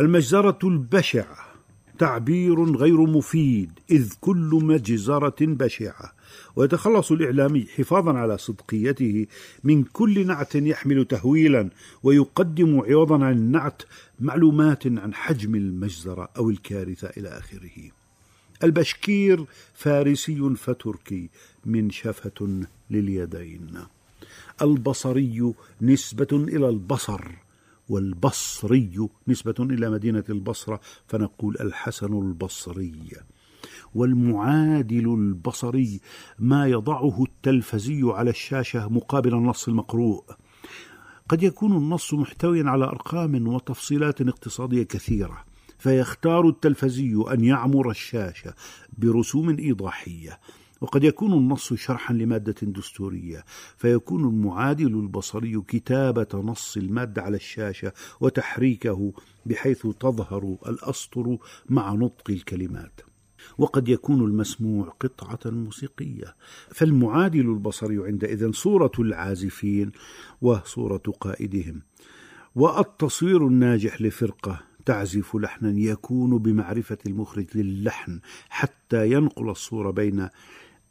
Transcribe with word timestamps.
المجزرة 0.00 0.58
البشعة 0.64 1.36
تعبير 1.98 2.76
غير 2.76 3.00
مفيد 3.00 3.70
إذ 3.90 4.12
كل 4.20 4.60
مجزرة 4.62 5.34
بشعة. 5.40 6.12
ويتخلص 6.56 7.12
الإعلامي 7.12 7.66
حفاظا 7.76 8.12
على 8.18 8.38
صدقيته 8.38 9.26
من 9.64 9.84
كل 9.84 10.26
نعت 10.26 10.54
يحمل 10.54 11.04
تهويلا 11.04 11.70
ويقدم 12.02 12.80
عوضا 12.80 13.24
عن 13.24 13.32
النعت 13.32 13.82
معلومات 14.20 14.86
عن 14.86 15.14
حجم 15.14 15.54
المجزرة 15.54 16.28
أو 16.36 16.50
الكارثة 16.50 17.10
إلى 17.16 17.28
آخره. 17.28 17.90
البشكير 18.64 19.44
فارسي 19.74 20.54
فتركي 20.56 21.30
من 21.66 21.90
شفة 21.90 22.64
لليدين. 22.90 23.78
البصري 24.62 25.52
نسبة 25.82 26.28
إلى 26.32 26.68
البصر 26.68 27.22
والبصري 27.88 29.08
نسبة 29.28 29.54
إلى 29.60 29.90
مدينة 29.90 30.24
البصرة 30.28 30.80
فنقول 31.06 31.56
الحسن 31.60 32.18
البصري. 32.18 33.10
والمعادل 33.94 35.14
البصري 35.14 36.00
ما 36.38 36.66
يضعه 36.66 37.22
التلفزي 37.22 38.02
على 38.04 38.30
الشاشة 38.30 38.88
مقابل 38.88 39.34
النص 39.34 39.68
المقروء. 39.68 40.24
قد 41.28 41.42
يكون 41.42 41.76
النص 41.76 42.14
محتويا 42.14 42.64
على 42.70 42.84
أرقام 42.84 43.48
وتفصيلات 43.48 44.20
اقتصادية 44.20 44.82
كثيرة 44.82 45.44
فيختار 45.78 46.48
التلفزي 46.48 47.24
أن 47.32 47.44
يعمر 47.44 47.90
الشاشة 47.90 48.54
برسوم 48.98 49.58
إيضاحية. 49.58 50.38
وقد 50.82 51.04
يكون 51.04 51.32
النص 51.32 51.72
شرحا 51.72 52.14
لمادة 52.14 52.54
دستورية 52.62 53.44
فيكون 53.76 54.24
المعادل 54.24 54.86
البصري 54.86 55.62
كتابة 55.68 56.26
نص 56.34 56.76
المادة 56.76 57.22
على 57.22 57.36
الشاشة 57.36 57.92
وتحريكه 58.20 59.12
بحيث 59.46 59.86
تظهر 59.86 60.56
الأسطر 60.66 61.38
مع 61.68 61.92
نطق 61.92 62.30
الكلمات. 62.30 63.00
وقد 63.58 63.88
يكون 63.88 64.20
المسموع 64.20 64.88
قطعة 65.00 65.50
موسيقية 65.50 66.36
فالمعادل 66.70 67.40
البصري 67.40 68.06
عندئذ 68.06 68.52
صورة 68.52 68.92
العازفين 68.98 69.92
وصورة 70.40 71.02
قائدهم. 71.20 71.82
والتصوير 72.54 73.46
الناجح 73.46 74.02
لفرقة 74.02 74.60
تعزف 74.86 75.36
لحنا 75.36 75.70
يكون 75.70 76.38
بمعرفة 76.38 76.98
المخرج 77.06 77.46
للحن 77.54 78.20
حتى 78.48 79.12
ينقل 79.12 79.50
الصورة 79.50 79.90
بين 79.90 80.28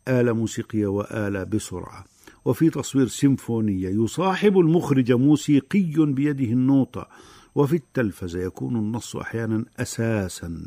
آلة 0.08 0.34
موسيقية 0.34 0.88
وآلة 0.88 1.44
بسرعة. 1.44 2.06
وفي 2.46 2.70
تصوير 2.70 3.08
سيمفونية 3.08 3.90
يصاحب 3.90 4.60
المخرج 4.60 5.12
موسيقي 5.12 5.94
بيده 5.98 6.46
النوطة 6.46 7.08
وفي 7.56 7.76
التلفزة 7.76 8.40
يكون 8.40 8.76
النص 8.76 9.16
أحيانا 9.16 9.66
أساسا 9.80 10.62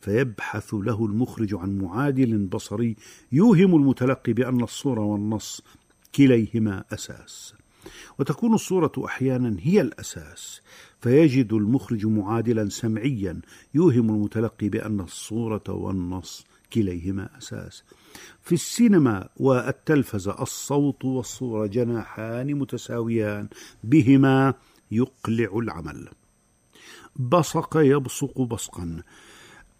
فيبحث 0.00 0.74
له 0.74 1.06
المخرج 1.06 1.54
عن 1.54 1.78
معادل 1.78 2.46
بصري 2.46 2.96
يوهم 3.32 3.74
المتلقي 3.74 4.32
بأن 4.32 4.62
الصورة 4.62 5.00
والنص 5.00 5.62
كليهما 6.14 6.84
أساس. 6.92 7.54
وتكون 8.18 8.54
الصورة 8.54 8.92
أحيانا 9.04 9.56
هي 9.60 9.80
الأساس 9.80 10.60
فيجد 11.00 11.52
المخرج 11.52 12.06
معادلا 12.06 12.68
سمعيا 12.68 13.40
يوهم 13.74 14.10
المتلقي 14.10 14.68
بأن 14.68 15.00
الصورة 15.00 15.64
والنص 15.68 16.46
كليهما 16.72 17.38
أساس. 17.38 17.84
في 18.40 18.54
السينما 18.54 19.28
والتلفزة 19.36 20.42
الصوت 20.42 21.04
والصورة 21.04 21.66
جناحان 21.66 22.54
متساويان 22.54 23.48
بهما 23.84 24.54
يقلع 24.90 25.58
العمل. 25.58 26.08
بصق 27.16 27.76
يبصق 27.76 28.40
بصقا. 28.40 29.02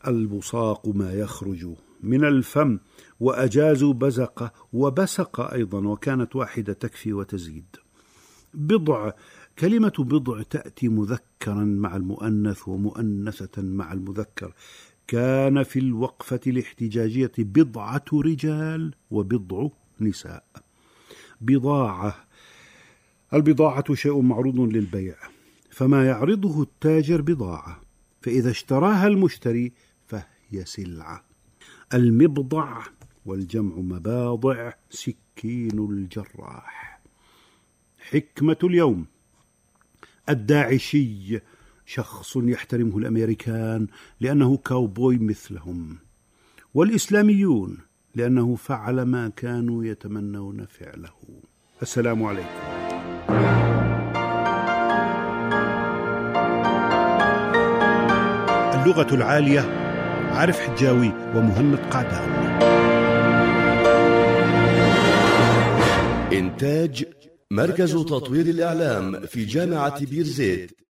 البصاق 0.06 0.88
ما 0.88 1.12
يخرج 1.12 1.66
من 2.02 2.24
الفم 2.24 2.78
وأجازوا 3.20 3.92
بزق 3.92 4.52
وبسق 4.72 5.40
أيضا 5.40 5.86
وكانت 5.86 6.36
واحدة 6.36 6.72
تكفي 6.72 7.12
وتزيد. 7.12 7.76
بضع 8.54 9.10
كلمة 9.58 9.92
بضع 9.98 10.42
تأتي 10.42 10.88
مذكرا 10.88 11.64
مع 11.64 11.96
المؤنث 11.96 12.68
ومؤنثة 12.68 13.62
مع 13.62 13.92
المذكر. 13.92 14.54
كان 15.06 15.62
في 15.62 15.78
الوقفة 15.78 16.40
الاحتجاجية 16.46 17.32
بضعة 17.38 18.04
رجال 18.12 18.94
وبضع 19.10 19.68
نساء. 20.00 20.44
بضاعة 21.40 22.26
البضاعة 23.34 23.94
شيء 23.94 24.20
معروض 24.20 24.60
للبيع. 24.60 25.16
فما 25.70 26.06
يعرضه 26.06 26.62
التاجر 26.62 27.20
بضاعة 27.20 27.80
فإذا 28.20 28.50
اشتراها 28.50 29.06
المشتري 29.06 29.72
فهي 30.06 30.64
سلعة. 30.64 31.24
المبضع 31.94 32.82
والجمع 33.26 33.76
مباضع 33.76 34.72
سكين 34.90 35.78
الجراح. 35.78 37.00
حكمة 37.98 38.56
اليوم 38.64 39.06
الداعشي 40.28 41.40
شخص 41.86 42.36
يحترمه 42.36 42.98
الأمريكان 42.98 43.86
لأنه 44.20 44.56
كاوبوي 44.56 45.18
مثلهم 45.18 45.98
والإسلاميون 46.74 47.78
لأنه 48.14 48.54
فعل 48.54 49.02
ما 49.02 49.28
كانوا 49.28 49.84
يتمنون 49.84 50.66
فعله. 50.66 51.42
السلام 51.82 52.24
عليكم. 52.24 52.48
اللغة 58.80 59.14
العالية 59.14 59.60
عارف 60.30 60.60
حجاوي 60.60 61.12
ومهند 61.34 61.78
قعدان. 61.78 62.46
إنتاج 66.32 67.04
مركز 67.50 67.92
تطوير 67.92 68.46
الإعلام 68.46 69.20
في 69.26 69.44
جامعة 69.44 70.06
بيرزيت. 70.06 70.85